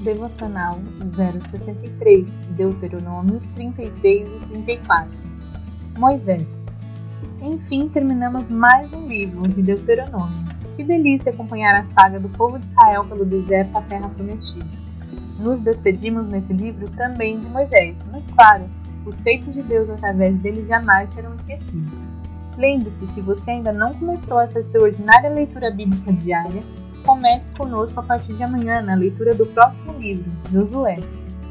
Devocional 0.00 0.80
063, 1.04 2.36
Deuteronômio 2.56 3.38
33 3.54 4.30
e 4.30 4.38
34. 4.46 5.10
Moisés. 5.98 6.66
Enfim, 7.42 7.86
terminamos 7.90 8.48
mais 8.48 8.90
um 8.94 9.06
livro 9.06 9.46
de 9.46 9.60
Deuteronômio. 9.60 10.38
Que 10.74 10.84
delícia 10.84 11.30
acompanhar 11.30 11.78
a 11.78 11.84
saga 11.84 12.18
do 12.18 12.30
povo 12.30 12.58
de 12.58 12.64
Israel 12.64 13.04
pelo 13.04 13.26
deserto 13.26 13.76
à 13.76 13.82
terra 13.82 14.08
prometida. 14.08 14.64
Nos 15.38 15.60
despedimos 15.60 16.28
nesse 16.28 16.54
livro 16.54 16.88
também 16.92 17.38
de 17.38 17.48
Moisés, 17.50 18.02
mas 18.10 18.28
claro, 18.28 18.64
os 19.04 19.20
feitos 19.20 19.52
de 19.52 19.62
Deus 19.62 19.90
através 19.90 20.38
dele 20.38 20.64
jamais 20.64 21.10
serão 21.10 21.34
esquecidos. 21.34 22.08
Lembre-se, 22.56 23.06
se 23.08 23.20
você 23.20 23.50
ainda 23.50 23.72
não 23.72 23.92
começou 23.92 24.40
essa 24.40 24.60
extraordinária 24.60 25.28
leitura 25.28 25.70
bíblica 25.70 26.10
diária, 26.10 26.62
comece 27.00 27.48
conosco 27.56 28.00
a 28.00 28.02
partir 28.02 28.34
de 28.34 28.42
amanhã 28.42 28.80
na 28.80 28.94
leitura 28.94 29.34
do 29.34 29.46
próximo 29.46 29.92
livro, 29.98 30.30
Josué. 30.52 30.98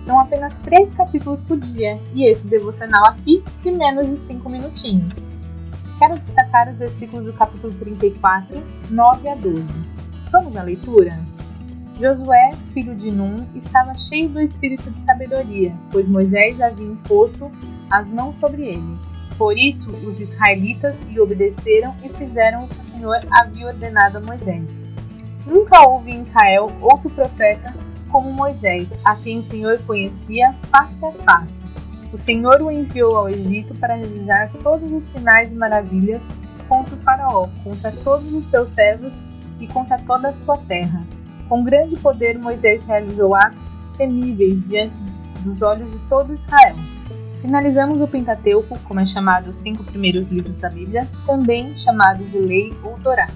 São 0.02 0.20
apenas 0.20 0.56
três 0.58 0.92
capítulos 0.94 1.42
por 1.42 1.60
dia 1.60 2.00
e 2.14 2.30
esse 2.30 2.48
devocional 2.48 3.06
aqui 3.06 3.44
de 3.62 3.72
menos 3.72 4.08
de 4.08 4.18
cinco 4.18 4.50
minutinhos. 4.50 5.28
Quero 6.00 6.18
destacar 6.18 6.70
os 6.70 6.80
versículos 6.80 7.26
do 7.26 7.34
capítulo 7.34 7.74
34, 7.74 8.64
9 8.90 9.30
a 9.30 9.36
12. 9.36 9.64
Vamos 10.32 10.56
à 10.56 10.64
leitura? 10.64 11.20
Josué, 12.00 12.54
filho 12.74 12.96
de 12.96 13.12
Num, 13.12 13.46
estava 13.54 13.94
cheio 13.94 14.30
do 14.30 14.40
espírito 14.40 14.90
de 14.90 14.98
sabedoria, 14.98 15.76
pois 15.92 16.08
Moisés 16.08 16.62
havia 16.62 16.88
imposto 16.88 17.52
as 17.92 18.10
mãos 18.10 18.38
sobre 18.38 18.66
ele. 18.66 18.98
Por 19.38 19.58
isso, 19.58 19.92
os 20.06 20.20
israelitas 20.20 21.02
lhe 21.02 21.20
obedeceram 21.20 21.94
e 22.02 22.10
fizeram 22.10 22.64
o 22.64 22.68
que 22.70 22.80
o 22.80 22.84
Senhor 22.84 23.20
havia 23.32 23.68
ordenado 23.68 24.18
a 24.18 24.22
Moisés. 24.22 24.88
Nunca 25.46 25.88
houve 25.88 26.12
em 26.12 26.22
Israel 26.22 26.72
outro 26.82 27.10
profeta 27.10 27.74
como 28.10 28.32
Moisés, 28.32 29.00
a 29.06 29.16
quem 29.16 29.40
o 29.40 29.44
Senhor 29.44 29.82
conhecia 29.84 30.56
face 30.72 31.06
a 31.06 31.12
face. 31.12 31.66
O 32.12 32.18
Senhor 32.18 32.62
o 32.62 32.72
enviou 32.72 33.16
ao 33.16 33.30
Egito 33.30 33.76
para 33.76 33.96
realizar 33.96 34.52
todos 34.64 34.92
os 34.92 35.04
sinais 35.04 35.52
e 35.52 35.56
maravilhas 35.56 36.28
contra 36.68 36.96
o 36.96 37.00
Faraó, 37.00 37.48
contra 37.64 37.92
todos 37.92 38.34
os 38.34 38.46
seus 38.46 38.70
servos 38.70 39.22
e 39.60 39.68
contra 39.68 40.00
toda 40.00 40.30
a 40.30 40.34
sua 40.34 40.58
terra 40.58 41.02
com 41.50 41.64
grande 41.64 41.98
poder, 41.98 42.38
Moisés 42.38 42.86
realizou 42.86 43.34
atos 43.34 43.76
temíveis 43.98 44.70
diante 44.70 44.98
dos 45.44 45.64
olhos 45.64 45.92
de 45.92 45.98
todo 46.08 46.32
Israel. 46.32 46.76
Finalizamos 47.42 48.00
o 48.00 48.08
Pentateuco, 48.08 48.78
como 48.84 49.00
é 49.00 49.08
chamado 49.08 49.50
os 49.50 49.58
cinco 49.58 49.84
primeiros 49.84 50.28
livros 50.28 50.56
da 50.58 50.70
Bíblia, 50.70 51.08
também 51.26 51.76
chamados 51.76 52.30
de 52.30 52.38
Lei 52.38 52.74
ou 52.84 53.00
Torá. 53.00 53.28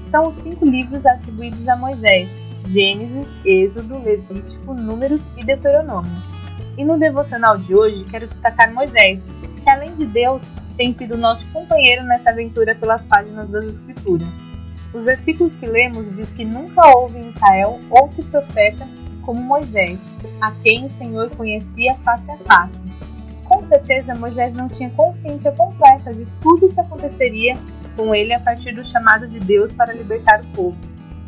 São 0.00 0.28
os 0.28 0.36
cinco 0.36 0.64
livros 0.64 1.04
atribuídos 1.06 1.68
a 1.68 1.76
Moisés: 1.76 2.28
Gênesis, 2.66 3.34
Êxodo, 3.44 3.98
Levítico, 3.98 4.74
Números 4.74 5.28
e 5.36 5.44
Deuteronômio. 5.44 6.10
E 6.76 6.84
no 6.84 6.98
devocional 6.98 7.58
de 7.58 7.74
hoje 7.74 8.04
quero 8.10 8.26
destacar 8.26 8.72
Moisés, 8.72 9.20
que 9.62 9.70
além 9.70 9.94
de 9.96 10.06
Deus, 10.06 10.42
tem 10.76 10.92
sido 10.92 11.16
nosso 11.16 11.46
companheiro 11.52 12.04
nessa 12.04 12.30
aventura 12.30 12.74
pelas 12.74 13.04
páginas 13.04 13.50
das 13.50 13.64
Escrituras. 13.64 14.48
Os 14.92 15.04
versículos 15.04 15.56
que 15.56 15.66
lemos 15.66 16.14
diz 16.14 16.32
que 16.32 16.44
nunca 16.44 16.86
houve 16.96 17.18
em 17.18 17.28
Israel 17.28 17.80
outro 17.90 18.22
profeta 18.24 18.86
como 19.22 19.42
Moisés, 19.42 20.08
a 20.40 20.52
quem 20.62 20.84
o 20.84 20.88
Senhor 20.88 21.30
conhecia 21.30 21.94
face 21.96 22.30
a 22.30 22.36
face. 22.38 22.84
Com 23.48 23.62
certeza, 23.62 24.14
Moisés 24.14 24.52
não 24.52 24.68
tinha 24.68 24.90
consciência 24.90 25.52
completa 25.52 26.12
de 26.12 26.26
tudo 26.40 26.66
o 26.66 26.72
que 26.72 26.80
aconteceria 26.80 27.56
com 27.96 28.14
ele 28.14 28.34
a 28.34 28.40
partir 28.40 28.72
do 28.72 28.84
chamado 28.84 29.26
de 29.26 29.40
Deus 29.40 29.72
para 29.72 29.94
libertar 29.94 30.40
o 30.40 30.46
povo, 30.48 30.76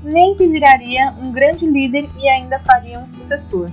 nem 0.02 0.34
que 0.34 0.46
viraria 0.46 1.12
um 1.18 1.32
grande 1.32 1.64
líder 1.64 2.08
e 2.18 2.28
ainda 2.28 2.58
faria 2.58 2.98
um 2.98 3.08
sucessor. 3.08 3.70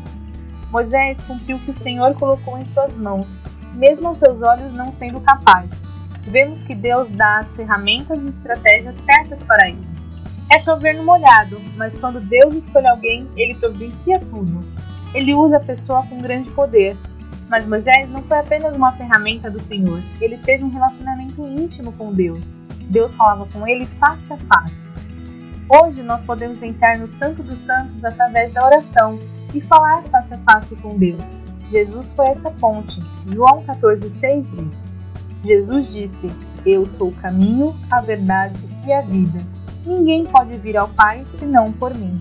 Moisés 0.71 1.21
cumpriu 1.21 1.57
o 1.57 1.59
que 1.59 1.71
o 1.71 1.75
Senhor 1.75 2.13
colocou 2.15 2.57
em 2.57 2.65
suas 2.65 2.95
mãos, 2.95 3.39
mesmo 3.75 4.07
aos 4.07 4.19
seus 4.19 4.41
olhos 4.41 4.73
não 4.73 4.91
sendo 4.91 5.19
capaz, 5.19 5.83
vemos 6.21 6.63
que 6.63 6.73
Deus 6.73 7.09
dá 7.11 7.39
as 7.39 7.51
ferramentas 7.51 8.17
e 8.21 8.29
estratégias 8.29 8.95
certas 8.95 9.43
para 9.43 9.69
ele. 9.69 9.87
É 10.51 10.59
chover 10.59 10.95
no 10.95 11.03
molhado, 11.03 11.59
mas 11.75 11.97
quando 11.97 12.19
Deus 12.19 12.55
escolhe 12.55 12.87
alguém, 12.87 13.27
ele 13.35 13.55
providencia 13.55 14.19
tudo. 14.19 14.59
Ele 15.13 15.33
usa 15.33 15.57
a 15.57 15.61
pessoa 15.61 16.05
com 16.07 16.21
grande 16.21 16.49
poder. 16.51 16.97
Mas 17.49 17.65
Moisés 17.65 18.09
não 18.09 18.21
foi 18.23 18.39
apenas 18.39 18.75
uma 18.75 18.91
ferramenta 18.93 19.49
do 19.49 19.61
Senhor, 19.61 20.01
ele 20.19 20.37
teve 20.37 20.63
um 20.63 20.69
relacionamento 20.69 21.45
íntimo 21.47 21.91
com 21.91 22.13
Deus. 22.13 22.55
Deus 22.89 23.15
falava 23.15 23.45
com 23.47 23.67
ele 23.67 23.85
face 23.85 24.33
a 24.33 24.37
face. 24.37 24.87
Hoje 25.67 26.03
nós 26.03 26.23
podemos 26.23 26.61
entrar 26.61 26.97
no 26.97 27.07
Santo 27.07 27.41
dos 27.41 27.59
Santos 27.59 28.05
através 28.05 28.53
da 28.53 28.65
oração 28.65 29.19
e 29.53 29.61
falar 29.61 30.03
face 30.03 30.33
a 30.33 30.37
face 30.37 30.75
com 30.75 30.97
Deus. 30.97 31.23
Jesus 31.69 32.15
foi 32.15 32.27
essa 32.27 32.51
ponte. 32.51 33.01
João 33.27 33.63
14,6 33.63 34.63
diz: 34.63 34.91
Jesus 35.43 35.93
disse: 35.93 36.31
Eu 36.65 36.85
sou 36.85 37.09
o 37.09 37.15
caminho, 37.15 37.75
a 37.89 38.01
verdade 38.01 38.67
e 38.85 38.93
a 38.93 39.01
vida. 39.01 39.39
Ninguém 39.85 40.25
pode 40.25 40.57
vir 40.57 40.77
ao 40.77 40.89
Pai 40.89 41.23
senão 41.25 41.71
por 41.71 41.93
mim. 41.95 42.19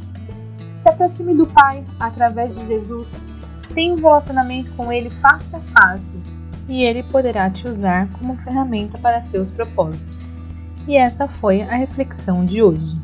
Se 0.76 0.88
aproxime 0.88 1.34
do 1.34 1.46
Pai 1.46 1.84
através 2.00 2.56
de 2.56 2.66
Jesus. 2.66 3.24
Tenha 3.72 3.94
um 3.94 3.96
relacionamento 3.96 4.70
com 4.72 4.92
Ele 4.92 5.10
face 5.10 5.56
a 5.56 5.60
face 5.60 6.20
e 6.68 6.84
Ele 6.84 7.02
poderá 7.04 7.48
te 7.48 7.66
usar 7.66 8.08
como 8.18 8.36
ferramenta 8.38 8.98
para 8.98 9.20
seus 9.20 9.50
propósitos. 9.50 10.38
E 10.86 10.96
essa 10.96 11.26
foi 11.26 11.62
a 11.62 11.74
reflexão 11.76 12.44
de 12.44 12.62
hoje. 12.62 12.98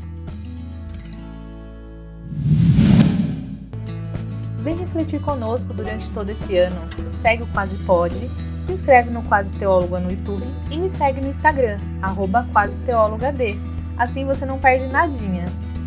Vem 4.59 4.77
refletir 4.77 5.21
conosco 5.23 5.73
durante 5.73 6.11
todo 6.11 6.29
esse 6.31 6.57
ano. 6.59 6.81
Segue 7.11 7.43
o 7.43 7.47
Quase 7.47 7.75
Pode 7.85 8.29
se 8.71 8.75
inscreve 8.75 9.11
no 9.11 9.23
Quase 9.23 9.53
Teóloga 9.59 9.99
no 9.99 10.11
YouTube 10.11 10.47
e 10.71 10.79
me 10.79 10.89
segue 10.89 11.21
no 11.21 11.29
Instagram, 11.29 11.77
arroba 12.01 12.47
Quase 12.53 12.79
Teóloga 12.81 13.33
D. 13.33 13.59
Assim 13.97 14.25
você 14.25 14.47
não 14.47 14.59
perde 14.59 14.87
nadinha. 14.87 15.45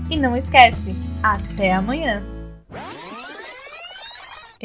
E 0.09 0.17
não 0.17 0.35
esquece, 0.35 0.93
até 1.23 1.73
amanhã! 1.73 2.32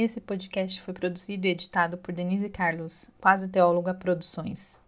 Esse 0.00 0.20
podcast 0.20 0.80
foi 0.82 0.94
produzido 0.94 1.44
e 1.44 1.50
editado 1.50 1.98
por 1.98 2.14
Denise 2.14 2.48
Carlos, 2.48 3.10
Quase 3.20 3.48
Teóloga 3.48 3.92
Produções. 3.92 4.80